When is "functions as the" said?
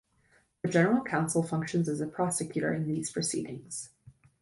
1.43-2.07